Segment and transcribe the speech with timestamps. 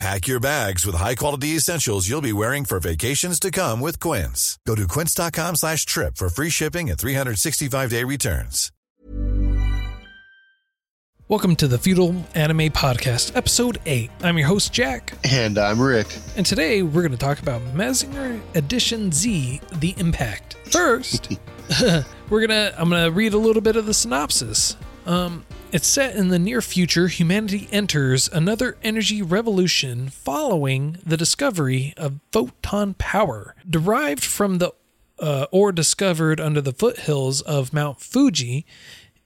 [0.00, 4.58] Pack your bags with high-quality essentials you'll be wearing for vacations to come with Quince.
[4.66, 8.70] Go to quince.com slash trip for free shipping and 365-day returns.
[11.28, 14.10] Welcome to the Feudal Anime Podcast, Episode 8.
[14.22, 16.08] I'm your host, Jack, And I'm Rick.
[16.36, 20.56] and today we're going to talk about Mazinger Edition Z, The Impact.
[20.70, 21.38] First,
[22.28, 24.76] we're gonna I'm gonna read a little bit of the synopsis.
[25.06, 27.08] Um, it's set in the near future.
[27.08, 34.72] Humanity enters another energy revolution following the discovery of photon power, derived from the
[35.18, 38.64] uh, or discovered under the foothills of Mount Fuji.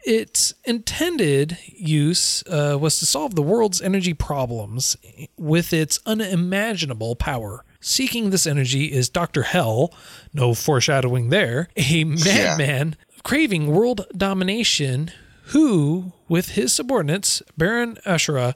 [0.06, 4.96] Its intended use uh, was to solve the world's energy problems
[5.36, 7.62] with its unimaginable power.
[7.78, 9.42] Seeking this energy is Dr.
[9.42, 9.92] Hell,
[10.32, 15.10] no foreshadowing there, a madman craving world domination
[15.48, 18.54] who, with his subordinates, Baron Ashura,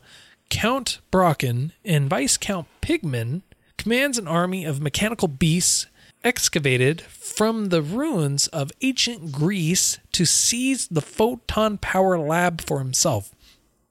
[0.50, 3.42] Count Brocken, and Viscount Pigman,
[3.78, 5.86] commands an army of mechanical beasts
[6.22, 13.34] excavated from the ruins of ancient Greece to seize the photon power lab for himself.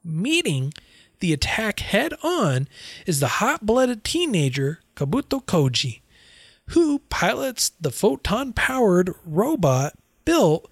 [0.04, 0.72] Meeting
[1.18, 2.68] the attack head on
[3.04, 6.02] is the hot blooded teenager Kabuto Koji,
[6.68, 9.94] who pilots the photon powered robot
[10.24, 10.70] built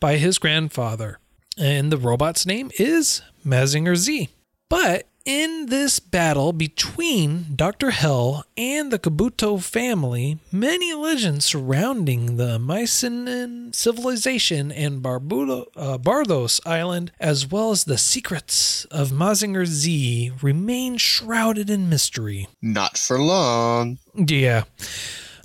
[0.00, 1.20] by his grandfather.
[1.58, 4.28] And the robot's name is Mazinger Z.
[4.68, 7.90] But in this battle between Dr.
[7.90, 16.60] Hell and the Kabuto family, many legends surrounding the Mycenaean civilization and Barbudo, uh, Bardos
[16.64, 22.48] Island, as well as the secrets of Mazinger Z, remain shrouded in mystery.
[22.62, 23.98] Not for long.
[24.14, 24.64] Yeah.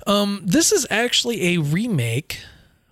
[0.06, 2.40] Um, this is actually a remake,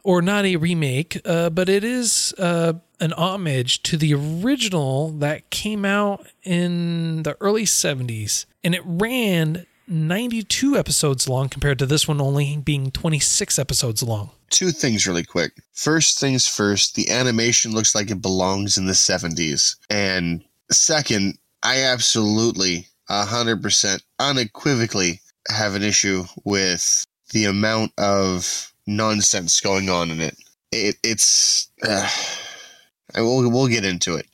[0.04, 5.48] or not a remake, uh, but it is uh, an homage to the original that
[5.50, 8.46] came out in the early 70s.
[8.64, 14.30] And it ran 92 episodes long compared to this one only being 26 episodes long.
[14.50, 15.52] Two things really quick.
[15.72, 19.76] First things first, the animation looks like it belongs in the 70s.
[19.88, 29.88] And second, I absolutely 100% unequivocally have an issue with the amount of nonsense going
[29.88, 30.36] on in it.
[30.70, 32.08] it it's uh,
[33.14, 34.26] I will we'll get into it.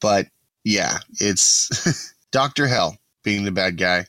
[0.00, 0.26] But
[0.64, 2.66] yeah, it's Dr.
[2.66, 4.06] Hell being the bad guy.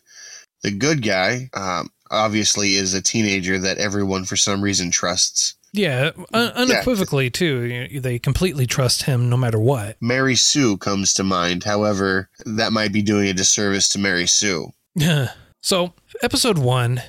[0.62, 5.56] The good guy um, obviously is a teenager that everyone for some reason trusts.
[5.72, 8.00] Yeah, un- unequivocally, too.
[8.00, 9.98] They completely trust him no matter what.
[10.02, 11.64] Mary Sue comes to mind.
[11.64, 14.72] However, that might be doing a disservice to Mary Sue.
[15.62, 15.94] so,
[16.24, 17.04] episode one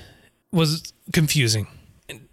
[0.53, 1.69] was confusing,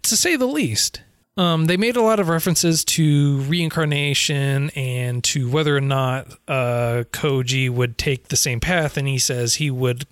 [0.08, 1.02] to say the least.
[1.36, 7.04] Um, they made a lot of references to reincarnation and to whether or not uh,
[7.12, 10.06] Koji would take the same path, and he says he would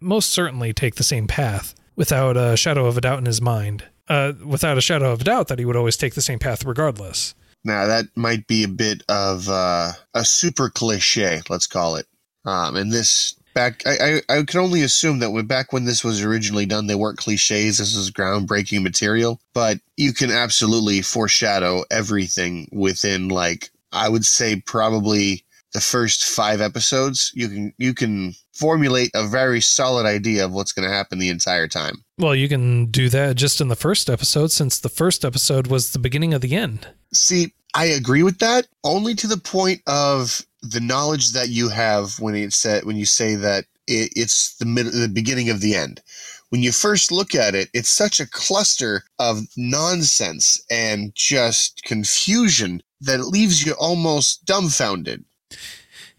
[0.00, 3.84] most certainly take the same path without a shadow of a doubt in his mind.
[4.08, 6.64] Uh, without a shadow of a doubt that he would always take the same path
[6.64, 7.34] regardless.
[7.64, 12.06] Now that might be a bit of uh, a super cliche, let's call it.
[12.44, 16.04] Um, and this back, I, I I can only assume that when back when this
[16.04, 17.78] was originally done, they weren't cliches.
[17.78, 24.62] This was groundbreaking material, but you can absolutely foreshadow everything within like I would say
[24.64, 27.32] probably the first five episodes.
[27.34, 31.30] You can you can formulate a very solid idea of what's going to happen the
[31.30, 32.04] entire time.
[32.18, 35.92] Well, you can do that just in the first episode, since the first episode was
[35.92, 36.88] the beginning of the end.
[37.12, 42.18] See, I agree with that only to the point of the knowledge that you have
[42.20, 45.74] when it said when you say that it, it's the mid, the beginning of the
[45.74, 46.02] end.
[46.50, 52.82] When you first look at it, it's such a cluster of nonsense and just confusion
[53.00, 55.24] that it leaves you almost dumbfounded.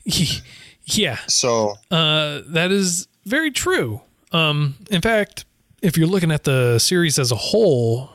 [0.89, 3.99] Yeah, So, uh, that is very true.
[4.31, 5.43] Um, in fact,
[5.81, 8.09] if you're looking at the series as a whole,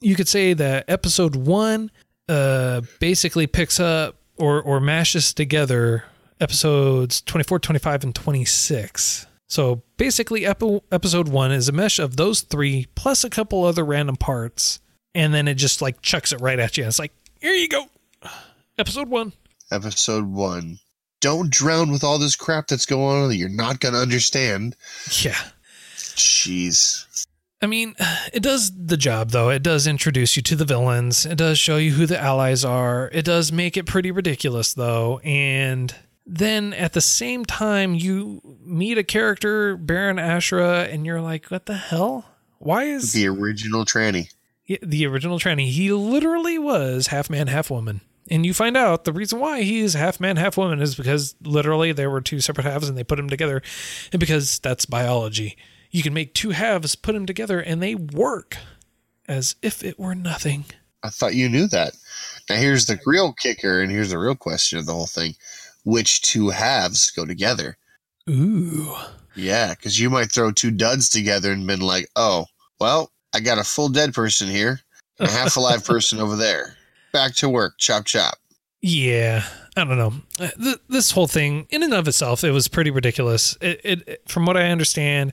[0.00, 1.90] you could say that episode one
[2.26, 6.04] uh, basically picks up or, or mashes together
[6.40, 9.26] episodes 24, 25, and 26.
[9.48, 13.84] So basically, epi- episode one is a mesh of those three plus a couple other
[13.84, 14.80] random parts,
[15.14, 16.84] and then it just like chucks it right at you.
[16.84, 17.86] It's like, here you go,
[18.78, 19.32] episode one.
[19.70, 20.78] episode one.
[21.20, 24.76] Don't drown with all this crap that's going on that you're not going to understand.
[25.22, 25.38] Yeah.
[25.96, 27.26] Jeez.
[27.62, 27.94] I mean,
[28.32, 29.50] it does the job though.
[29.50, 31.24] It does introduce you to the villains.
[31.24, 33.10] It does show you who the allies are.
[33.12, 35.18] It does make it pretty ridiculous though.
[35.20, 35.94] And
[36.26, 41.66] then at the same time, you meet a character, Baron Ashura, and you're like, what
[41.66, 42.26] the hell?
[42.58, 44.32] Why is The original tranny.
[44.82, 45.70] The original tranny?
[45.70, 48.00] He literally was half man, half woman.
[48.28, 51.36] And you find out the reason why he is half man, half woman is because
[51.42, 53.62] literally there were two separate halves and they put them together.
[54.12, 55.56] And because that's biology.
[55.96, 58.58] You can make two halves, put them together, and they work
[59.26, 60.66] as if it were nothing.
[61.02, 61.94] I thought you knew that.
[62.50, 65.36] Now here's the real kicker, and here's the real question of the whole thing:
[65.86, 67.78] which two halves go together?
[68.28, 68.94] Ooh.
[69.36, 72.44] Yeah, because you might throw two duds together and been like, "Oh,
[72.78, 74.82] well, I got a full dead person here,
[75.18, 76.76] and a half alive person over there.
[77.14, 78.34] Back to work, chop chop."
[78.82, 79.46] Yeah,
[79.76, 80.14] I don't know.
[80.88, 83.58] This whole thing, in and of itself, it was pretty ridiculous.
[83.60, 85.32] It, it, from what I understand,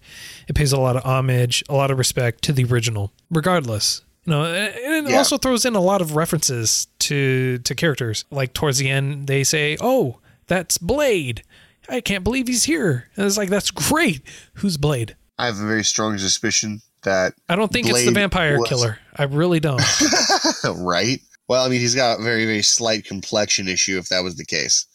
[0.50, 4.02] it pays a lot of homage, a lot of respect to the original, regardless.
[4.26, 5.18] You know, and it Yeah.
[5.18, 8.26] also throws in a lot of references to to characters.
[8.32, 11.44] Like towards the end, they say, "Oh, that's Blade.
[11.90, 14.22] I can't believe he's here." And it's like, "That's great.
[14.56, 18.60] Who's Blade?" I have a very strong suspicion that I don't think it's the vampire
[18.60, 19.00] was- killer.
[19.16, 19.82] I really don't.
[20.78, 21.20] right.
[21.48, 23.98] Well, I mean, he's got a very, very slight complexion issue.
[23.98, 24.86] If that was the case,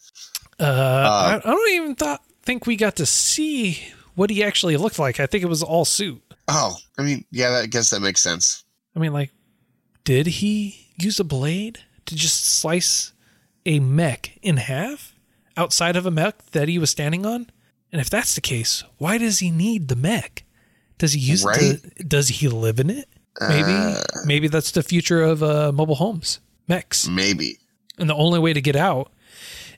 [0.59, 3.79] Uh, I, I don't even thought think we got to see
[4.15, 5.19] what he actually looked like.
[5.19, 6.21] I think it was all suit.
[6.47, 8.63] oh, I mean, yeah, that, I guess that makes sense.
[8.95, 9.31] I mean, like,
[10.03, 13.13] did he use a blade to just slice
[13.65, 15.15] a mech in half
[15.55, 17.49] outside of a mech that he was standing on?
[17.91, 20.43] And if that's the case, why does he need the mech?
[20.97, 21.95] Does he use it?
[21.97, 23.07] To, does he live in it?
[23.41, 27.07] Maybe, Uh, maybe that's the future of uh, mobile homes, mechs.
[27.07, 27.57] maybe.
[27.97, 29.11] And the only way to get out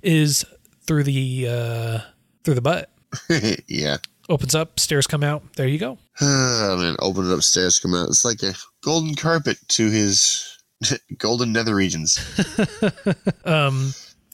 [0.01, 0.45] is
[0.85, 1.99] through the uh,
[2.43, 2.89] through the butt.
[3.67, 3.97] yeah.
[4.29, 5.43] Opens up, stairs come out.
[5.55, 5.97] There you go.
[6.23, 8.07] Oh man, open it upstairs, come out.
[8.09, 8.53] It's like a
[8.83, 10.57] golden carpet to his
[11.17, 12.17] golden nether regions.
[13.45, 13.93] Um,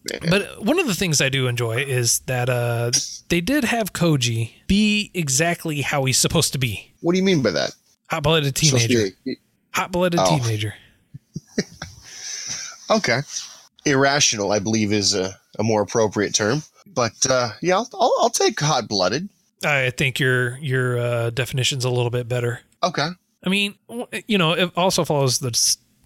[0.09, 0.29] Man.
[0.29, 2.91] but one of the things I do enjoy is that uh,
[3.29, 6.93] they did have Koji be exactly how he's supposed to be.
[7.01, 7.71] What do you mean by that?
[8.09, 9.09] Hot blooded teenager.
[9.73, 10.37] Hot blooded Oh.
[10.39, 10.73] teenager.
[12.89, 13.19] Okay.
[13.85, 16.63] Irrational, I believe, is a, a more appropriate term.
[16.85, 19.27] But uh, yeah, I'll, I'll, I'll take hot blooded.
[19.65, 22.61] I think your your uh, definition's a little bit better.
[22.83, 23.09] Okay.
[23.43, 23.75] I mean,
[24.27, 25.51] you know, it also follows the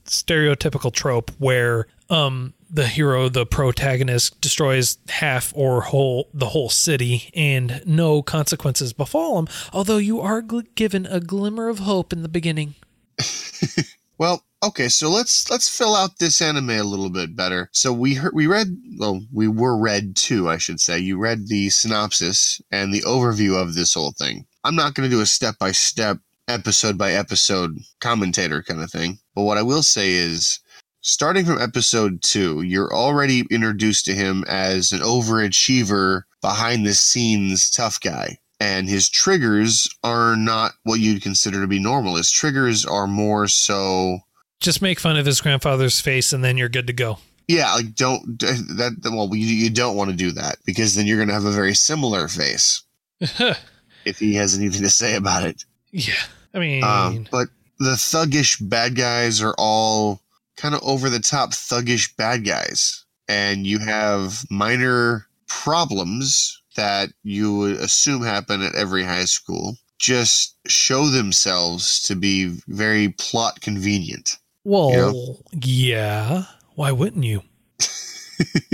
[0.06, 7.30] stereotypical trope where um the hero, the protagonist, destroys half or whole the whole city,
[7.34, 9.48] and no consequences befall him.
[9.74, 12.76] Although you are gl- given a glimmer of hope in the beginning.
[14.22, 17.72] Well, okay, so let's let's fill out this anime a little bit better.
[17.72, 18.68] So we heard we read
[19.00, 21.00] well, we were read too, I should say.
[21.00, 24.46] You read the synopsis and the overview of this whole thing.
[24.64, 28.92] I'm not going to do a step by step, episode by episode commentator kind of
[28.92, 29.18] thing.
[29.34, 30.60] But what I will say is
[31.02, 37.70] starting from episode 2, you're already introduced to him as an overachiever, behind the scenes
[37.70, 42.16] tough guy and his triggers are not what you'd consider to be normal.
[42.16, 44.20] His triggers are more so,
[44.60, 47.18] Just make fun of his grandfather's face, and then you're good to go.
[47.48, 48.98] yeah, like don't that.
[49.04, 51.52] Well, you, you don't want to do that because then you're going to have a
[51.52, 52.84] very similar face
[53.20, 55.66] if he has anything to say about it.
[55.92, 56.14] yeah,
[56.54, 57.48] I mean, Um, but
[57.80, 60.22] the thuggish bad guys are all
[60.58, 67.56] kind of over the top thuggish bad guys, and you have minor problems that you
[67.58, 69.76] would assume happen at every high school.
[70.00, 74.38] Just show themselves to be very plot convenient.
[74.64, 76.44] well, yeah.
[76.76, 77.44] Why wouldn't you?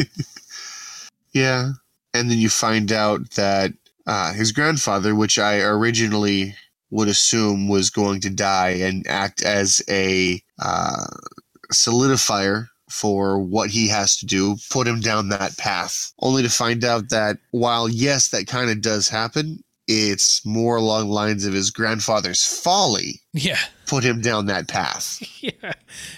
[1.38, 1.74] Yeah.
[2.16, 3.72] And then you find out that
[4.08, 6.56] uh, his grandfather, which I originally
[6.90, 11.06] would assume was going to die and act as a uh,
[11.74, 16.84] solidifier for what he has to do, put him down that path, only to find
[16.86, 19.60] out that while, yes, that kind of does happen,
[19.90, 23.60] it's more along the lines of his grandfather's folly Yeah.
[23.88, 25.22] put him down that path.
[25.42, 25.74] Yeah.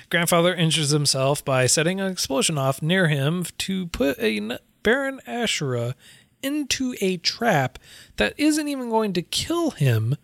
[0.09, 5.19] Grandfather injures himself by setting an explosion off near him to put a n- Baron
[5.27, 5.93] Ashura
[6.41, 7.77] into a trap
[8.17, 10.15] that isn't even going to kill him,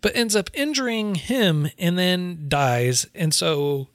[0.00, 3.06] but ends up injuring him and then dies.
[3.14, 3.88] And so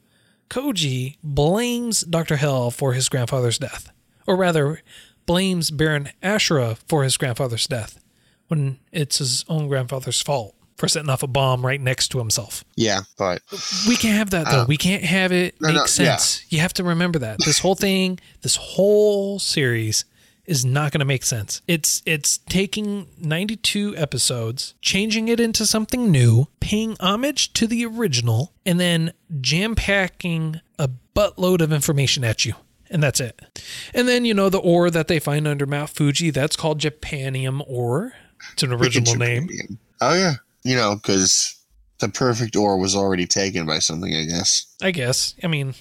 [0.49, 2.37] Koji blames Dr.
[2.37, 3.91] Hell for his grandfather's death,
[4.27, 4.81] or rather,
[5.25, 8.03] blames Baron Ashura for his grandfather's death
[8.47, 12.63] when it's his own grandfather's fault for setting off a bomb right next to himself.
[12.75, 13.41] Yeah, but
[13.87, 14.61] We can't have that though.
[14.61, 16.45] Uh, we can't have it no, make no, sense.
[16.49, 17.39] You have to remember that.
[17.45, 20.05] This whole thing, this whole series
[20.45, 21.61] is not going to make sense.
[21.67, 28.53] It's it's taking 92 episodes, changing it into something new, paying homage to the original,
[28.65, 32.53] and then jam-packing a buttload of information at you.
[32.89, 33.41] And that's it.
[33.93, 37.63] And then, you know, the ore that they find under Mount Fuji, that's called Japanium
[37.67, 38.13] ore.
[38.53, 39.49] It's an original name.
[40.01, 41.55] Oh yeah, you know, because
[41.99, 44.67] the perfect ore was already taken by something, I guess.
[44.81, 45.33] I guess.
[45.43, 45.73] I mean,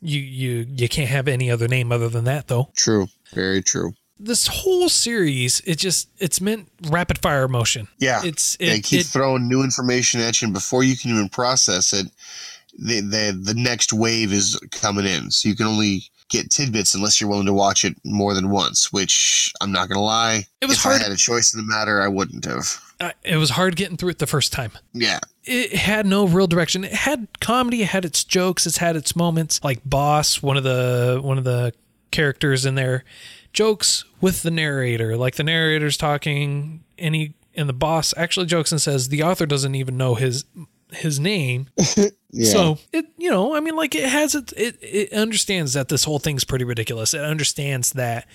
[0.00, 2.70] you you you can't have any other name other than that though.
[2.74, 3.92] True, very true.
[4.22, 7.88] This whole series, it just it's meant rapid fire motion.
[7.98, 11.10] Yeah, It's they it, keep it throwing new information at you, and before you can
[11.10, 12.06] even process it,
[12.78, 15.30] the the the next wave is coming in.
[15.30, 18.92] So you can only get tidbits unless you're willing to watch it more than once.
[18.92, 21.66] Which I'm not gonna lie, It was if hard- I had a choice in the
[21.66, 22.78] matter, I wouldn't have.
[23.00, 24.72] uh, it was hard getting through it the first time.
[24.92, 26.84] Yeah, it had no real direction.
[26.84, 29.60] It had comedy, it had its jokes, it's had its moments.
[29.64, 31.72] Like Boss, one of the one of the
[32.10, 33.04] characters in there,
[33.52, 35.16] jokes with the narrator.
[35.16, 39.46] Like the narrator's talking, and he and the boss actually jokes and says the author
[39.46, 40.44] doesn't even know his
[40.92, 41.68] his name.
[42.30, 42.52] yeah.
[42.52, 46.04] So it, you know, I mean, like it has it, it, it understands that this
[46.04, 47.14] whole thing's pretty ridiculous.
[47.14, 48.26] It understands that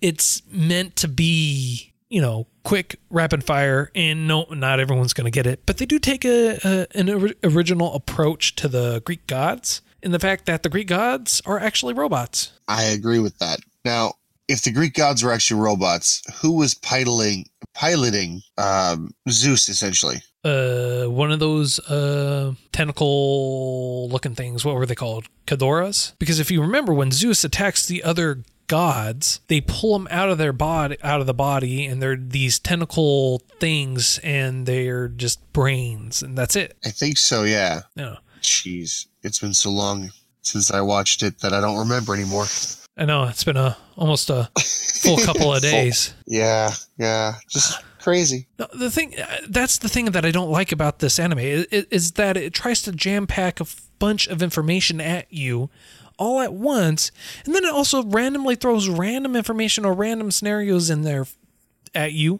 [0.00, 5.30] it's meant to be, you know, quick, rapid fire, and no, not everyone's going to
[5.30, 5.64] get it.
[5.66, 10.12] But they do take a, a an ori- original approach to the Greek gods, in
[10.12, 12.52] the fact that the Greek gods are actually robots.
[12.68, 13.60] I agree with that.
[13.84, 14.14] Now,
[14.50, 20.16] if the Greek gods were actually robots, who was piloting piloting um, Zeus essentially?
[20.42, 24.64] Uh, one of those uh tentacle looking things.
[24.64, 25.26] What were they called?
[25.46, 26.14] Kedoras.
[26.18, 30.38] Because if you remember, when Zeus attacks the other gods, they pull them out of
[30.38, 36.22] their body, out of the body, and they're these tentacle things, and they're just brains,
[36.22, 36.76] and that's it.
[36.84, 37.42] I think so.
[37.44, 37.82] Yeah.
[37.96, 40.10] No, Jeez, it's been so long
[40.42, 42.46] since I watched it that I don't remember anymore.
[43.00, 44.50] I know it's been a almost a
[45.02, 46.12] full couple of days.
[46.26, 48.46] Yeah, yeah, just crazy.
[48.58, 52.12] The thing uh, that's the thing that I don't like about this anime is, is
[52.12, 53.64] that it tries to jam pack a
[53.98, 55.70] bunch of information at you
[56.18, 57.10] all at once,
[57.46, 61.26] and then it also randomly throws random information or random scenarios in there
[61.94, 62.38] at you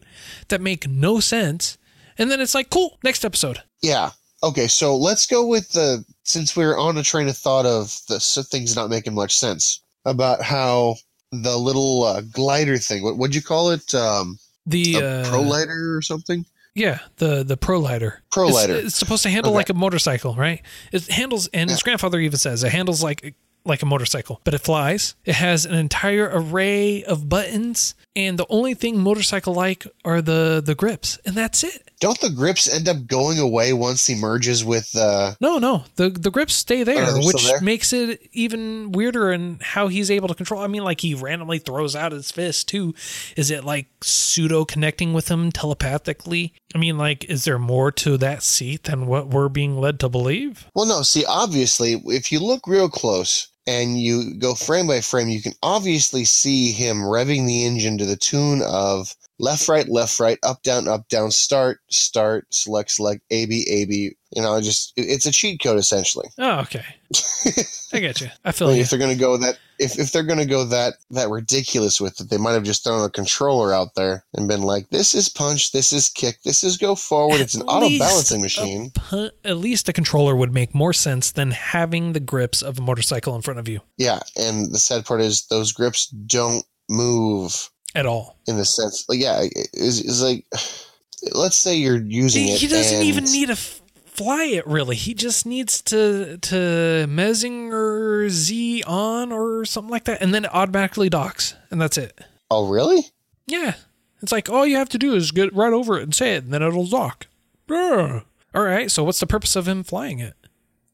[0.49, 1.79] that make no sense,
[2.19, 3.62] and then it's like, cool, next episode.
[3.81, 4.11] Yeah.
[4.43, 8.17] Okay, so let's go with the since we're on a train of thought of the
[8.17, 10.97] s- things not making much sense about how
[11.33, 13.02] the little uh, glider thing.
[13.02, 13.95] What would you call it?
[13.95, 16.45] Um, The uh, pro lighter or something?
[16.75, 18.23] yeah, the the pro lighter.
[18.30, 19.57] Pro It's- It's, supposed to handle Okay.
[19.59, 20.62] like a motorcycle, right?
[20.92, 23.35] It handles, and his grandfather even says it handles like
[23.66, 25.14] like a motorcycle, but it flies.
[25.25, 30.62] It has an entire array of buttons, and the only thing motorcycle like are the
[30.64, 31.89] the grips, and that's it.
[32.00, 34.90] Don't the grips end up going away once he merges with?
[34.97, 37.61] Uh, No, no, the the grips stay there, Oh, which there?
[37.61, 40.62] makes it even weirder in how he's able to control.
[40.62, 42.95] I mean, like he randomly throws out his fist too.
[43.37, 46.54] Is it like pseudo connecting with him telepathically?
[46.75, 50.09] I mean, like, is there more to that seat than what we're being led to
[50.09, 50.66] believe?
[50.75, 51.02] well, no.
[51.02, 55.55] See, obviously, if you look real close and you go frame by frame, you can
[55.62, 60.62] obviously see him revving the engine to the tune of left, right, left, right, up,
[60.62, 64.17] down, up, down, start, start, select, select, A, B, A, B.
[64.33, 66.29] You know, just it's a cheat code essentially.
[66.39, 66.85] Oh, okay.
[67.93, 68.29] I get you.
[68.45, 68.83] I feel mean, you.
[68.83, 72.31] if they're gonna go that if, if they're gonna go that that ridiculous with it,
[72.31, 75.73] they might have just thrown a controller out there and been like, "This is punch,
[75.73, 78.91] this is kick, this is go forward." It's an auto balancing machine.
[78.95, 82.83] pu- At least a controller would make more sense than having the grips of a
[82.83, 87.71] motorcycle in front of you Yeah, and the sad part is those grips don't move
[87.97, 88.39] at all.
[88.47, 90.45] in the sense like yeah, it's, it's like
[91.33, 92.61] let's say you're using He, it.
[92.61, 94.97] he doesn't even need to f- fly it really.
[94.97, 100.55] He just needs to to Mazinger Z on or something like that, and then it
[100.55, 102.21] automatically docks, and that's it.
[102.50, 103.02] Oh, really?
[103.47, 103.75] Yeah,
[104.23, 106.45] it's like all you have to do is get right over it and say it,
[106.45, 107.26] and then it'll dock.
[107.71, 108.23] All
[108.55, 108.90] right.
[108.90, 110.35] So what's the purpose of him flying it?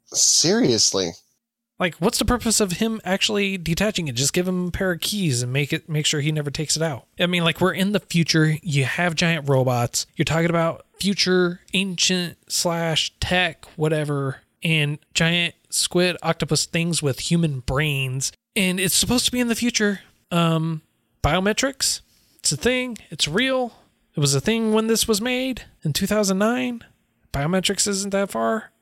[0.06, 1.10] Seriously?
[1.78, 4.14] Like, what's the purpose of him actually detaching it?
[4.14, 6.76] Just give him a pair of keys and make it make sure he never takes
[6.76, 7.06] it out.
[7.20, 8.56] I mean, like we're in the future.
[8.62, 10.06] You have giant robots.
[10.16, 17.60] You're talking about future, ancient slash tech, whatever, and giant squid octopus things with human
[17.60, 18.32] brains.
[18.54, 20.00] And it's supposed to be in the future.
[20.30, 20.80] Um,
[21.22, 22.00] biometrics.
[22.38, 22.96] It's a thing.
[23.10, 23.74] It's real.
[24.14, 26.82] It was a thing when this was made in 2009.
[27.32, 28.72] Biometrics isn't that far.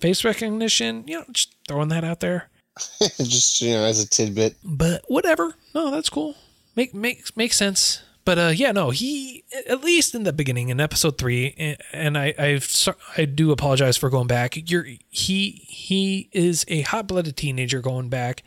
[0.00, 2.48] Face recognition, you know, just throwing that out there.
[3.18, 4.56] just you know, as a tidbit.
[4.62, 5.54] But whatever.
[5.74, 6.36] No, that's cool.
[6.76, 8.02] Make makes makes sense.
[8.24, 12.34] But uh, yeah, no, he at least in the beginning in episode three, and- I
[12.38, 14.70] I've, I do apologize for going back.
[14.70, 18.42] You're he he is a hot blooded teenager going back,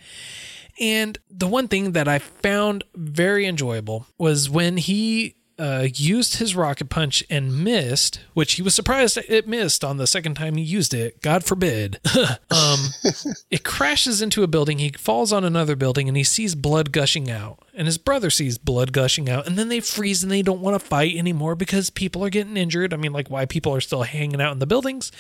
[0.80, 6.56] And the one thing that I found very enjoyable was when he uh, used his
[6.56, 10.64] rocket punch and missed, which he was surprised it missed on the second time he
[10.64, 11.22] used it.
[11.22, 12.00] God forbid.
[12.50, 12.80] um,
[13.52, 14.80] it crashes into a building.
[14.80, 17.60] He falls on another building and he sees blood gushing out.
[17.76, 19.46] And his brother sees blood gushing out.
[19.46, 22.58] And then they freeze and they don't want to fight anymore because people are getting
[22.58, 22.92] injured.
[22.92, 25.12] I mean, like, why people are still hanging out in the buildings?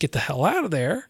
[0.00, 1.08] Get the hell out of there,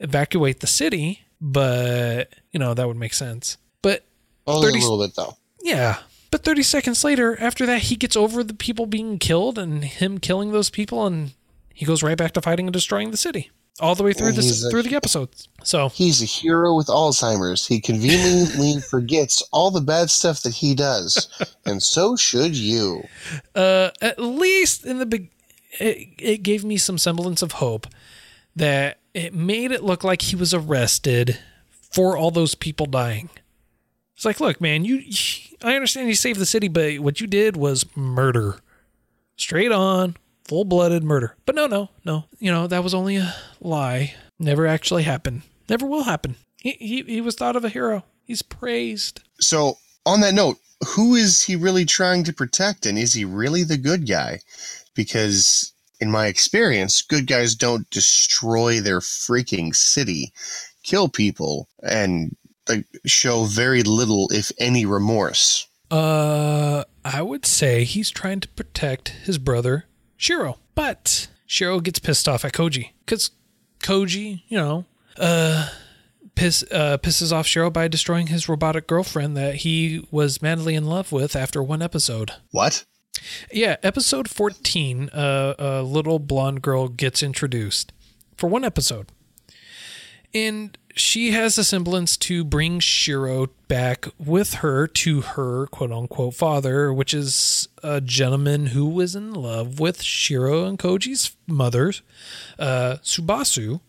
[0.00, 1.20] evacuate the city.
[1.40, 3.56] But, you know, that would make sense.
[3.82, 4.04] But
[4.48, 5.36] Only 30 a little bit though.
[5.62, 5.98] yeah.
[6.30, 10.18] But 30 seconds later, after that, he gets over the people being killed and him
[10.18, 11.32] killing those people, and
[11.72, 14.64] he goes right back to fighting and destroying the city all the way through this
[14.64, 15.48] a- through the episodes.
[15.62, 17.66] So He's a hero with Alzheimer's.
[17.66, 21.28] He conveniently forgets all the bad stuff that he does,
[21.66, 23.04] and so should you.
[23.54, 25.30] uh, at least in the big,
[25.78, 27.86] it, it gave me some semblance of hope
[28.54, 31.38] that it made it look like he was arrested
[31.90, 33.28] for all those people dying.
[34.16, 35.02] It's like, look, man, you,
[35.62, 38.56] I understand you saved the city, but what you did was murder,
[39.36, 41.36] straight on, full blooded murder.
[41.44, 44.14] But no, no, no, you know that was only a lie.
[44.38, 45.42] Never actually happened.
[45.68, 46.36] Never will happen.
[46.56, 48.04] He he, he was thought of a hero.
[48.24, 49.20] He's praised.
[49.38, 50.56] So, on that note,
[50.86, 54.40] who is he really trying to protect, and is he really the good guy?
[54.94, 60.32] Because, in my experience, good guys don't destroy their freaking city,
[60.82, 62.34] kill people, and
[62.68, 65.66] like, show very little, if any, remorse.
[65.90, 69.84] Uh, I would say he's trying to protect his brother
[70.16, 73.30] Shiro, but Shiro gets pissed off at Koji because
[73.80, 74.84] Koji, you know,
[75.18, 75.68] uh,
[76.34, 80.86] piss uh, pisses off Shiro by destroying his robotic girlfriend that he was madly in
[80.86, 82.32] love with after one episode.
[82.50, 82.84] What?
[83.50, 87.92] Yeah, episode 14, uh, a little blonde girl gets introduced
[88.36, 89.10] for one episode.
[90.34, 96.34] And she has a semblance to bring Shiro back with her to her quote unquote
[96.34, 101.92] father, which is a gentleman who was in love with Shiro and Koji's mother,
[102.58, 103.80] uh, Tsubasa.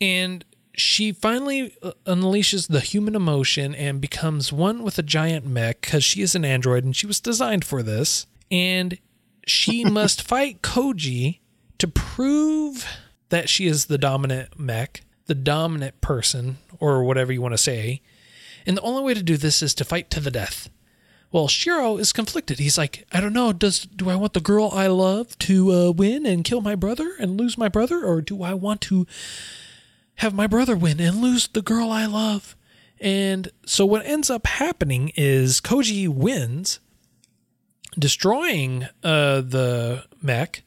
[0.00, 5.80] And she finally uh, unleashes the human emotion and becomes one with a giant mech
[5.80, 8.26] because she is an android and she was designed for this.
[8.50, 8.98] And
[9.46, 11.38] she must fight Koji
[11.78, 12.84] to prove
[13.28, 18.00] that she is the dominant mech, the dominant person, or whatever you want to say.
[18.66, 20.68] And the only way to do this is to fight to the death.
[21.32, 22.58] Well, Shiro is conflicted.
[22.58, 23.52] He's like, I don't know.
[23.52, 27.14] Does do I want the girl I love to uh, win and kill my brother
[27.18, 29.06] and lose my brother, or do I want to
[30.16, 32.56] have my brother win and lose the girl I love?
[33.00, 36.80] And so what ends up happening is Koji wins,
[37.98, 40.62] destroying uh, the mech.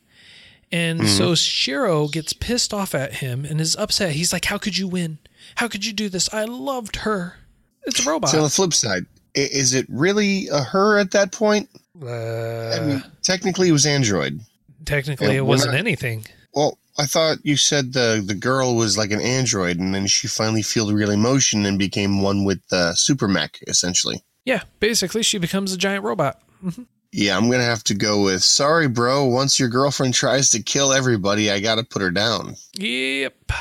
[0.71, 1.10] And mm-hmm.
[1.10, 4.12] so Shiro gets pissed off at him and is upset.
[4.12, 5.17] He's like, How could you win?
[5.55, 6.32] How could you do this?
[6.34, 7.38] I loved her.
[7.84, 8.29] It's a robot.
[8.29, 11.69] So, on the flip side, is it really a her at that point?
[12.01, 14.39] Uh, I mean, technically, it was Android.
[14.86, 16.25] technically, it wasn't not- anything.
[16.53, 20.27] Well, I thought you said the the girl was like an android, and then she
[20.27, 24.23] finally felt real emotion and became one with uh, the super mech, essentially.
[24.45, 26.41] Yeah, basically, she becomes a giant robot.
[26.63, 26.84] Mm-hmm.
[27.12, 29.26] Yeah, I'm gonna have to go with sorry, bro.
[29.26, 32.56] Once your girlfriend tries to kill everybody, I gotta put her down.
[32.78, 33.52] Yep.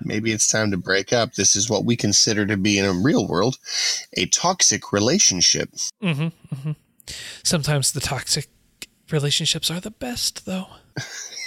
[0.00, 1.34] Maybe it's time to break up.
[1.34, 3.56] This is what we consider to be in a real world
[4.16, 5.70] a toxic relationship.
[6.00, 6.72] hmm hmm
[7.42, 8.48] Sometimes the toxic
[9.10, 10.66] relationships are the best, though.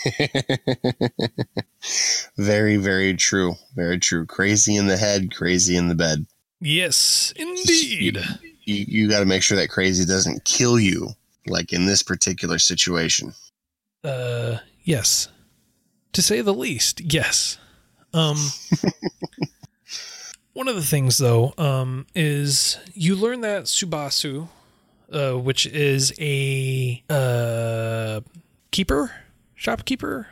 [2.38, 3.56] very, very true.
[3.76, 4.26] Very true.
[4.26, 6.26] Crazy in the head, crazy in the bed.
[6.60, 8.20] Yes, indeed.
[8.64, 11.10] You, you got to make sure that crazy doesn't kill you,
[11.48, 13.34] like in this particular situation.
[14.04, 15.28] Uh, yes.
[16.14, 17.58] To say the least, yes.
[18.14, 18.38] Um,
[20.54, 24.48] one of the things, though, um, is you learn that Tsubasa,
[25.12, 28.22] uh, which is a uh,
[28.72, 29.12] keeper,
[29.56, 30.28] shopkeeper.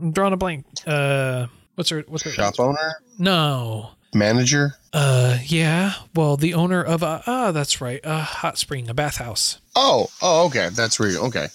[0.00, 0.64] I'm drawing a blank.
[0.86, 1.46] Uh,
[1.76, 2.04] what's her?
[2.08, 2.30] What's her?
[2.30, 3.90] Shop owner, No.
[4.14, 4.74] manager.
[4.92, 5.94] Uh, yeah.
[6.14, 9.60] Well, the owner of a ah, that's right, a hot spring, a bathhouse.
[9.76, 10.68] Oh, oh, okay.
[10.72, 11.20] That's where you.
[11.20, 11.48] Okay.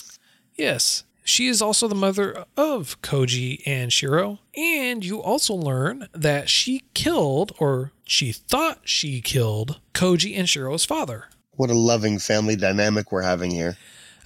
[0.56, 1.04] Yes.
[1.28, 4.39] She is also the mother of Koji and Shiro.
[4.56, 10.86] And you also learn that she killed, or she thought she killed, Koji and Shiro's
[10.86, 11.26] father.
[11.54, 13.76] What a loving family dynamic we're having here.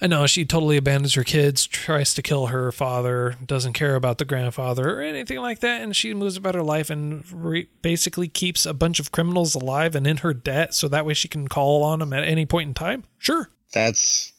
[0.00, 3.96] Uh, I know she totally abandons her kids, tries to kill her father, doesn't care
[3.96, 7.68] about the grandfather or anything like that, and she moves about her life and re-
[7.82, 11.28] basically keeps a bunch of criminals alive and in her debt so that way she
[11.28, 13.04] can call on them at any point in time.
[13.18, 13.50] Sure.
[13.72, 14.32] That's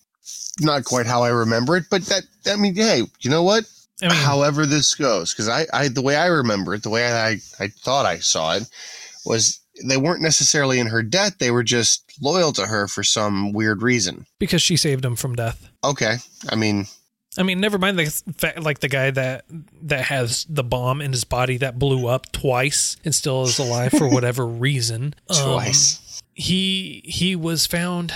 [0.59, 3.65] not quite how I remember it, but that I mean, hey, you know what?
[4.01, 7.05] I mean, However this goes, because I, I, the way I remember it, the way
[7.05, 8.63] I, I thought I saw it,
[9.25, 13.51] was they weren't necessarily in her debt, they were just loyal to her for some
[13.53, 14.25] weird reason.
[14.39, 15.69] because she saved him from death.
[15.83, 16.17] Okay.
[16.49, 16.87] I mean,
[17.37, 18.05] I mean, never mind the
[18.37, 19.45] fact, like the guy that
[19.83, 23.91] that has the bomb in his body that blew up twice and still is alive
[23.91, 25.13] for whatever reason.
[25.29, 26.21] Um, twice.
[26.33, 28.13] he he was found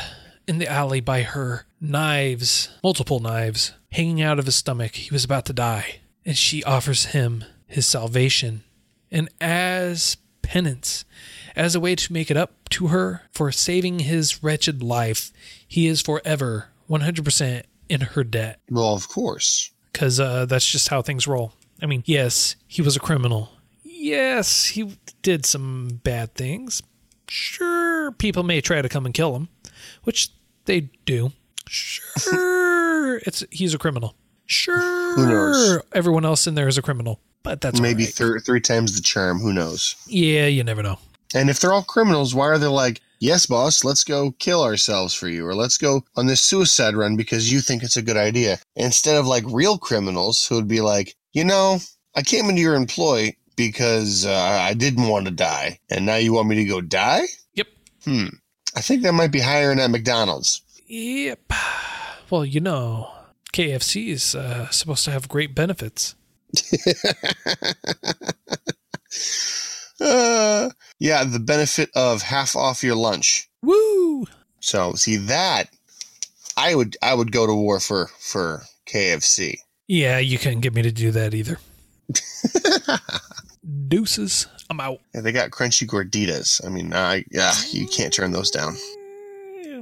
[0.47, 4.95] in the alley by her knives, multiple knives, hanging out of his stomach.
[4.95, 8.63] He was about to die, and she offers him his salvation,
[9.11, 11.05] and as penance,
[11.55, 15.31] as a way to make it up to her for saving his wretched life,
[15.67, 19.71] he is forever 100% in her debt well, of course.
[19.91, 21.53] because uh, that's just how things roll.
[21.81, 23.49] I mean, yes, he was a criminal.
[23.83, 26.81] Yes, he did some bad things.
[27.27, 29.49] Sure, people may try to come and kill him,
[30.03, 30.29] which
[30.65, 31.31] they do.
[31.67, 34.15] Sure, it's he's a criminal.
[34.45, 34.77] Sure,
[35.17, 35.79] knows?
[35.93, 38.13] everyone else in there is a criminal, but that's Maybe all right.
[38.13, 39.39] thir- three times the charm.
[39.39, 39.95] Who knows?
[40.07, 40.99] yeah, you never know.
[41.33, 45.13] And if they're all criminals, why are they like, yes, boss, let's go kill ourselves
[45.13, 48.17] for you, or let's go on this suicide run because you think it's a good
[48.17, 48.59] idea?
[48.75, 51.79] Instead of like real criminals who would be like, you know,
[52.15, 56.33] I came into your employ because uh, I didn't want to die, and now you
[56.33, 57.23] want me to go die?
[57.53, 57.67] Yep.
[58.03, 58.27] Hmm.
[58.75, 60.61] I think that might be hiring at McDonald's.
[60.87, 61.53] Yep.
[62.29, 63.11] Well, you know,
[63.53, 66.15] KFC is uh, supposed to have great benefits.
[69.99, 73.49] Uh, yeah, the benefit of half off your lunch.
[73.61, 74.25] Woo!
[74.59, 75.69] So see that
[76.57, 79.57] I would I would go to war for for KFC.
[79.87, 81.59] Yeah, you couldn't get me to do that either.
[83.87, 84.47] Deuces.
[84.69, 84.99] I'm out.
[85.13, 86.65] Yeah, they got crunchy gorditas.
[86.65, 88.75] I mean, I yeah, you can't turn those down.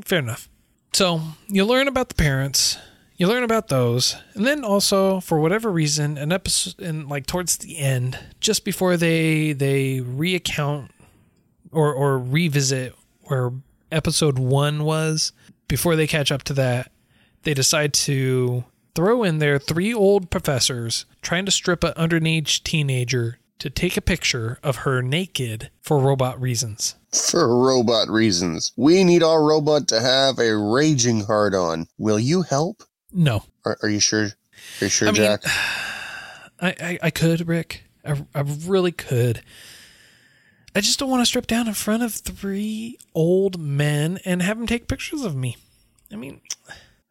[0.03, 0.49] Fair enough.
[0.93, 2.77] So you learn about the parents,
[3.15, 7.57] you learn about those, and then also for whatever reason, an episode, and like towards
[7.57, 10.89] the end, just before they they reaccount
[11.71, 13.51] or or revisit where
[13.91, 15.31] episode one was,
[15.67, 16.91] before they catch up to that,
[17.43, 18.63] they decide to
[18.95, 24.01] throw in there three old professors trying to strip an underage teenager to take a
[24.01, 26.95] picture of her naked for robot reasons.
[27.13, 31.87] For robot reasons, we need our robot to have a raging hard on.
[31.97, 32.83] Will you help?
[33.13, 34.23] No, Are, are you sure?
[34.25, 34.31] Are
[34.81, 35.41] you sure, I mean, Jack?
[36.59, 37.83] I, I, I could, Rick.
[38.05, 39.41] I, I really could.
[40.75, 44.57] I just don't want to strip down in front of three old men and have
[44.57, 45.57] them take pictures of me.
[46.11, 46.41] I mean,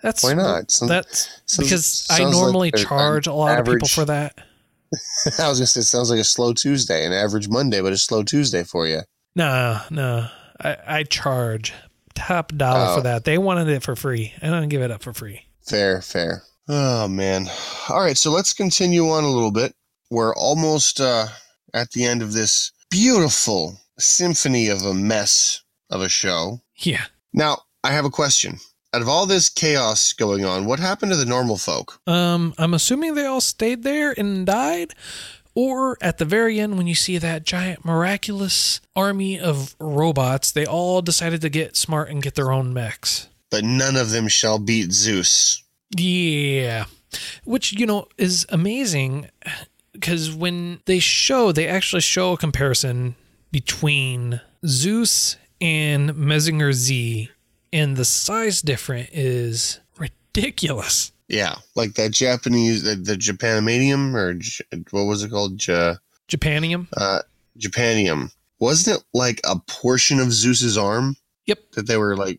[0.02, 0.70] that's Why not?
[0.70, 4.34] Sounds- That's sounds- because I like normally a- charge a lot of people for that.
[5.38, 7.96] I was gonna say it sounds like a slow Tuesday, an average Monday, but a
[7.96, 9.00] slow Tuesday for you.
[9.34, 10.26] No, no,
[10.60, 11.72] I, I charge
[12.14, 12.94] top dollar Oh.
[12.96, 13.24] for that.
[13.24, 14.34] They wanted it for free.
[14.42, 15.46] I don't give it up for free.
[15.64, 16.42] Fair, fair.
[16.68, 17.48] Oh man.
[17.88, 19.74] All right, so let's continue on a little bit.
[20.10, 21.26] We're almost uh,
[21.74, 26.60] at the end of this beautiful symphony of a mess of a show.
[26.76, 27.04] Yeah.
[27.32, 28.58] Now, I have a question.
[28.94, 31.98] Out of all this chaos going on, what happened to the normal folk?
[32.06, 34.94] Um, I'm assuming they all stayed there and died.
[35.54, 40.64] Or at the very end, when you see that giant miraculous army of robots, they
[40.64, 43.28] all decided to get smart and get their own mechs.
[43.52, 45.62] But none of them shall beat Zeus.
[45.94, 46.86] Yeah.
[47.44, 49.28] Which, you know, is amazing
[49.92, 53.14] because when they show, they actually show a comparison
[53.52, 57.28] between Zeus and Mazinger Z,
[57.72, 61.12] and the size difference is ridiculous.
[61.28, 65.64] Yeah, like that Japanese, the, the Japanimanium, or J- what was it called?
[65.68, 65.96] Ja,
[66.28, 66.88] Japanium?
[66.96, 67.20] uh,
[67.58, 68.32] Japanium.
[68.58, 71.58] Wasn't it like a portion of Zeus's arm Yep.
[71.72, 72.38] that they were like?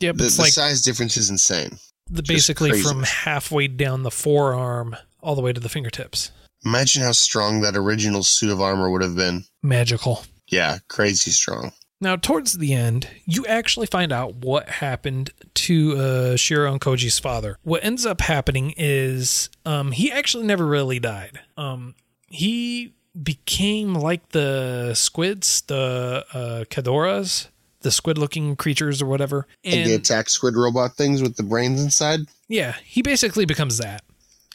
[0.00, 0.16] Yep.
[0.16, 1.78] The, the like size difference is insane.
[2.10, 6.30] the, basically from halfway down the forearm all the way to the fingertips.
[6.64, 9.44] Imagine how strong that original suit of armor would have been.
[9.62, 10.24] Magical.
[10.48, 11.72] Yeah, crazy strong.
[12.00, 17.18] Now, towards the end, you actually find out what happened to uh, Shiro and Koji's
[17.18, 17.58] father.
[17.62, 21.40] What ends up happening is um, he actually never really died.
[21.56, 21.96] Um,
[22.28, 27.48] he became like the squids, the uh, Kedoras,
[27.80, 29.46] the squid-looking creatures or whatever.
[29.62, 32.20] The And attack squid robot things with the brains inside.
[32.48, 34.02] yeah, he basically becomes that.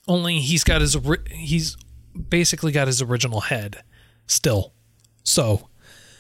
[0.08, 0.98] Only he's got his
[1.32, 1.78] he's
[2.30, 3.84] basically got his original head
[4.28, 4.74] still.
[5.24, 5.70] So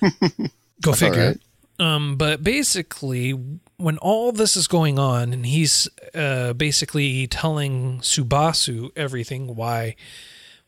[0.81, 1.27] go figure.
[1.27, 1.39] right.
[1.79, 3.31] Um, but basically,
[3.77, 9.95] when all this is going on, and he's uh, basically telling Tsubasa everything, why,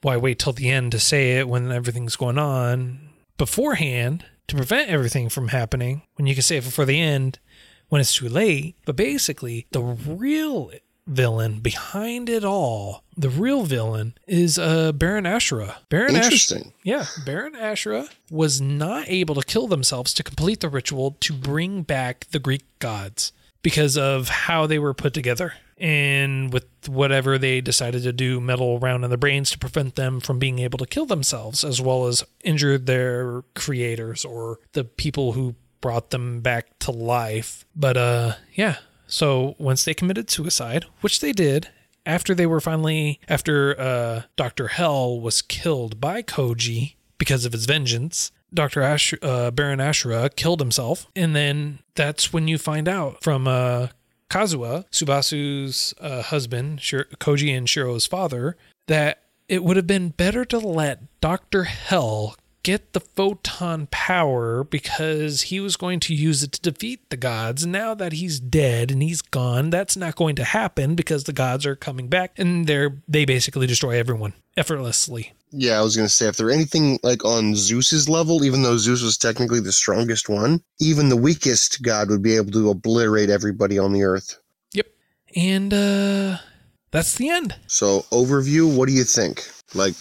[0.01, 4.89] why wait till the end to say it when everything's going on beforehand to prevent
[4.89, 6.03] everything from happening?
[6.15, 7.39] When you can save it before the end,
[7.89, 8.75] when it's too late.
[8.85, 10.71] But basically, the real
[11.07, 15.75] villain behind it all, the real villain, is uh, Baron Ashura.
[15.89, 16.15] Baron.
[16.15, 16.73] Interesting.
[16.83, 21.83] Yeah, Baron Ashura was not able to kill themselves to complete the ritual to bring
[21.83, 23.31] back the Greek gods
[23.61, 25.53] because of how they were put together.
[25.77, 30.19] And with whatever they decided to do, metal around in the brains to prevent them
[30.19, 35.33] from being able to kill themselves, as well as injure their creators or the people
[35.33, 37.65] who brought them back to life.
[37.75, 38.77] But uh, yeah.
[39.07, 41.69] So once they committed suicide, which they did,
[42.05, 47.65] after they were finally after uh, Doctor Hell was killed by Koji because of his
[47.65, 48.31] vengeance.
[48.53, 48.81] Dr.
[48.81, 53.87] Ash, uh, Baron Ashura killed himself, and then that's when you find out from uh,
[54.35, 60.43] Kazuha, Tsubasa's uh, husband, Shir- Koji and Shiro's father, that it would have been better
[60.43, 61.63] to let Dr.
[61.63, 67.15] Hell get the photon power because he was going to use it to defeat the
[67.15, 67.63] gods.
[67.63, 71.31] And now that he's dead and he's gone, that's not going to happen because the
[71.31, 75.31] gods are coming back and they're they basically destroy everyone effortlessly.
[75.57, 79.01] Yeah, I was gonna say if there anything like on Zeus's level, even though Zeus
[79.01, 83.79] was technically the strongest one, even the weakest god would be able to obliterate everybody
[83.79, 84.37] on the earth.
[84.73, 84.87] Yep.
[85.35, 86.37] And uh
[86.91, 87.55] that's the end.
[87.67, 89.47] So overview, what do you think?
[89.73, 89.95] Like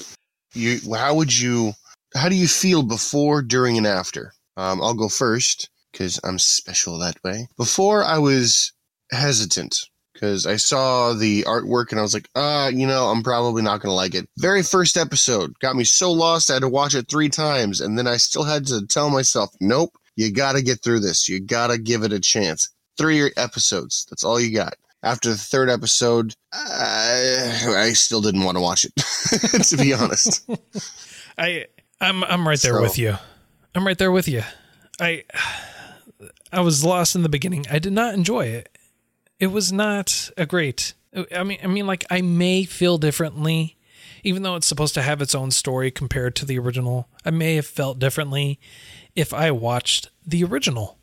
[0.55, 1.75] you how would you
[2.17, 4.33] how do you feel before, during, and after?
[4.57, 7.49] Um, I'll go first because I'm special that way.
[7.57, 8.73] Before I was
[9.11, 13.63] hesitant because I saw the artwork and I was like, uh, you know, I'm probably
[13.63, 14.27] not going to like it.
[14.39, 17.81] Very first episode got me so lost, I had to watch it three times.
[17.83, 21.29] And then I still had to tell myself, nope, you got to get through this.
[21.29, 22.71] You got to give it a chance.
[22.97, 24.07] Three episodes.
[24.09, 24.75] That's all you got.
[25.03, 28.95] After the third episode, I, I still didn't want to watch it,
[29.69, 30.49] to be honest.
[31.39, 31.67] I
[32.01, 33.17] I'm I'm right there So- with you.
[33.75, 34.43] I'm right there with you.
[35.01, 35.25] I
[36.53, 37.67] I was lost in the beginning.
[37.71, 38.74] I did not enjoy it.
[39.45, 40.95] It was not a great.
[41.31, 43.77] I mean, I mean, like I may feel differently,
[44.23, 47.09] even though it's supposed to have its own story compared to the original.
[47.27, 48.59] I may have felt differently
[49.15, 50.97] if I watched the original.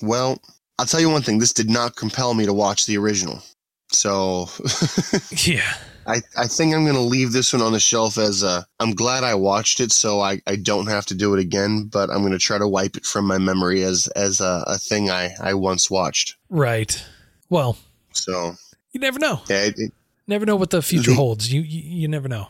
[0.00, 0.40] Well,
[0.78, 1.40] I'll tell you one thing.
[1.40, 3.42] This did not compel me to watch the original.
[3.90, 4.46] So
[5.44, 5.74] Yeah,
[6.06, 8.94] I, I think I'm going to leave this one on the shelf as a, I'm
[8.94, 12.20] glad I watched it so I, I don't have to do it again, but I'm
[12.20, 15.34] going to try to wipe it from my memory as, as a, a thing I,
[15.42, 16.36] I once watched.
[16.48, 17.04] right.
[17.50, 17.76] Well,
[18.18, 18.54] So
[18.92, 19.40] you never know.
[19.48, 19.92] yeah, it, it,
[20.26, 21.50] Never know what the future The- holds.
[21.52, 22.48] You, you you never know.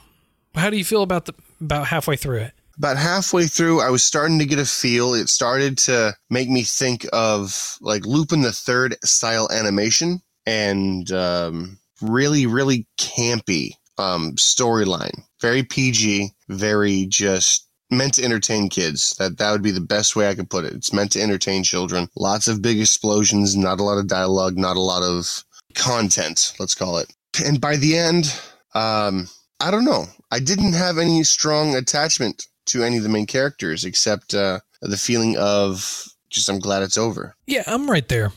[0.55, 2.53] How do you feel about the about halfway through it?
[2.77, 5.13] about halfway through, I was starting to get a feel.
[5.15, 11.77] It started to make me think of like Lupin the Third style animation and um,
[12.01, 15.23] really, really campy um, storyline.
[15.41, 19.17] Very PG, very just meant to entertain kids.
[19.17, 20.73] That that would be the best way I could put it.
[20.75, 22.09] It's meant to entertain children.
[22.17, 25.43] Lots of big explosions, not a lot of dialogue, not a lot of
[25.75, 26.53] content.
[26.59, 27.13] Let's call it.
[27.45, 28.27] And by the end,
[28.75, 29.29] um,
[29.61, 30.07] I don't know.
[30.31, 34.97] I didn't have any strong attachment to any of the main characters except uh, the
[34.97, 37.35] feeling of just I'm glad it's over.
[37.47, 38.33] Yeah, I'm right there.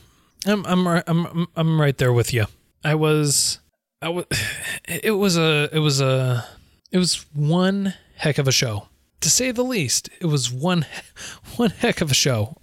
[0.46, 2.46] I'm I'm I'm I'm- right there with you.
[2.84, 3.58] I was
[4.00, 4.24] I was
[4.88, 6.46] it was a it was a
[6.90, 8.88] it was one heck of a show.
[9.20, 10.84] To say the least, it was one
[11.56, 12.56] one heck of a show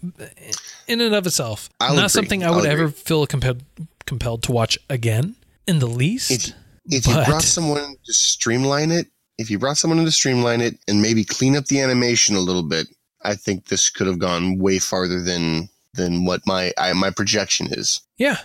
[0.87, 1.69] in and of itself.
[1.79, 2.09] I'll Not agree.
[2.09, 2.83] something I I'll would agree.
[2.83, 3.63] ever feel compelled
[4.09, 5.35] compelled to watch again
[5.67, 6.31] in the least.
[6.31, 6.51] If,
[6.85, 10.59] if you But- brought someone to streamline it, if you brought someone in to streamline
[10.59, 12.87] it and maybe clean up the animation a little bit,
[13.23, 17.67] I think this could have gone way farther than than what my I, my projection
[17.71, 18.01] is.
[18.17, 18.37] Yeah.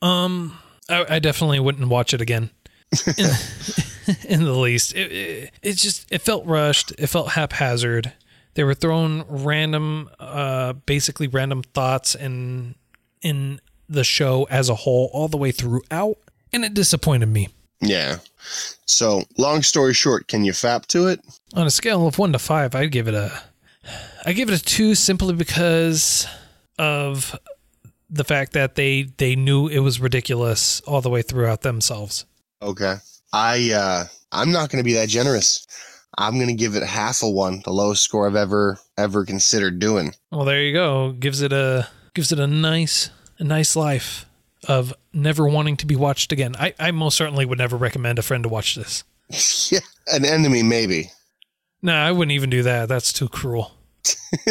[0.00, 0.56] Um,
[0.88, 2.50] I, I definitely wouldn't watch it again.
[3.18, 3.30] In,
[4.28, 6.92] in the least, it, it it just it felt rushed.
[6.98, 8.12] It felt haphazard.
[8.54, 12.74] They were throwing random, uh, basically random thoughts in
[13.20, 16.16] in the show as a whole all the way throughout,
[16.52, 17.48] and it disappointed me.
[17.80, 18.18] Yeah.
[18.86, 21.20] So, long story short, can you fap to it?
[21.54, 23.42] On a scale of one to five, I'd give it a,
[24.24, 26.26] I give it a two simply because
[26.78, 27.38] of
[28.10, 32.24] the fact that they they knew it was ridiculous all the way throughout themselves.
[32.62, 32.96] Okay.
[33.32, 35.66] I uh I'm not going to be that generous.
[36.16, 39.78] I'm going to give it half a 1, the lowest score I've ever ever considered
[39.78, 40.14] doing.
[40.32, 41.12] Well, there you go.
[41.12, 44.26] Gives it a gives it a nice a nice life
[44.66, 46.56] of never wanting to be watched again.
[46.58, 49.04] I, I most certainly would never recommend a friend to watch this.
[49.70, 51.10] yeah, an enemy maybe.
[51.80, 52.88] No, I wouldn't even do that.
[52.88, 53.72] That's too cruel.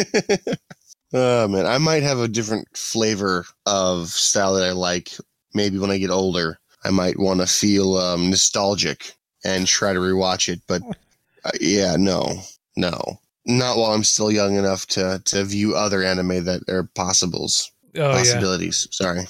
[1.12, 5.12] Oh man, I might have a different flavor of style that I like.
[5.54, 10.00] Maybe when I get older, I might want to feel um, nostalgic and try to
[10.00, 10.60] rewatch it.
[10.66, 10.82] But
[11.44, 12.42] uh, yeah, no,
[12.76, 17.72] no, not while I'm still young enough to to view other anime that are possibles,
[17.98, 18.16] Oh yeah.
[18.18, 18.88] possibilities.
[18.90, 19.26] Sorry.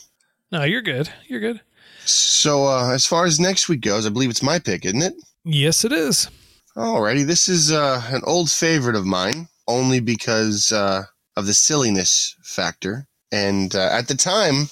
[0.50, 1.11] No, you're good.
[1.26, 1.61] You're good.
[2.04, 5.14] So, uh, as far as next week goes, I believe it's my pick, isn't it?
[5.44, 6.31] Yes, it is.
[6.74, 11.02] Alrighty, this is uh, an old favorite of mine, only because uh,
[11.37, 13.07] of the silliness factor.
[13.31, 14.68] And uh, at the time,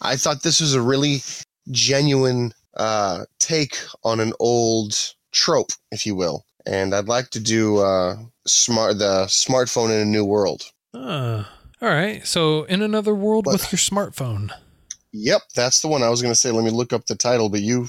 [0.00, 1.22] I thought this was a really
[1.70, 4.94] genuine uh, take on an old
[5.30, 6.44] trope, if you will.
[6.66, 10.62] And I'd like to do uh, smart the smartphone in a new world.
[10.94, 11.44] Uh,
[11.82, 12.26] all right.
[12.26, 13.54] So, in another world What?
[13.54, 14.50] with your smartphone.
[15.12, 16.50] Yep, that's the one I was going to say.
[16.50, 17.88] Let me look up the title, but you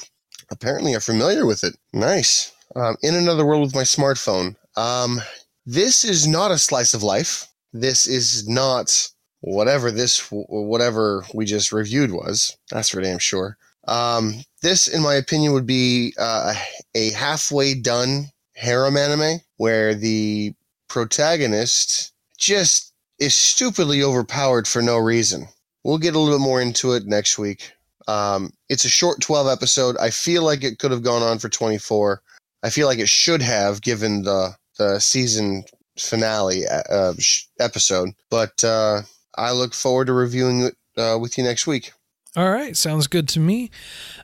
[0.52, 1.76] apparently are familiar with it.
[1.94, 2.52] Nice.
[2.76, 4.56] Um, in another world with my smartphone.
[4.76, 5.22] Um,
[5.66, 7.48] this is not a slice of life.
[7.72, 9.10] This is not
[9.42, 12.58] whatever this whatever we just reviewed was.
[12.72, 13.58] That's for damn sure.
[13.88, 16.54] Um, this, in my opinion, would be uh,
[16.96, 18.26] a halfway done
[18.56, 20.54] harem anime where the
[20.88, 25.48] protagonist just is stupidly overpowered for no reason.
[25.84, 27.72] We'll get a little bit more into it next week.
[28.08, 29.98] Um, it's a short 12 episode.
[29.98, 32.22] I feel like it could have gone on for 24.
[32.64, 35.64] I feel like it should have given the the season
[36.00, 38.10] finale uh, sh- episode.
[38.30, 39.02] But uh,
[39.36, 41.92] I look forward to reviewing it uh, with you next week.
[42.36, 43.70] All right, sounds good to me.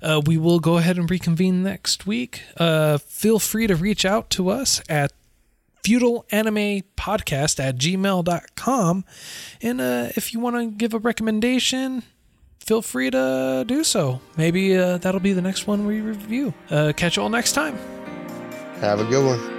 [0.02, 2.42] Uh, we will go ahead and reconvene next week.
[2.58, 5.12] Uh, feel free to reach out to us at
[5.84, 9.06] feudal anime podcast at gmail.com
[9.62, 12.04] and uh, if you want to give a recommendation
[12.70, 14.22] feel free to do so.
[14.38, 16.54] Maybe uh, that'll be the next one we review.
[16.70, 17.76] Uh, catch you all next time.
[18.80, 19.59] Have a good one.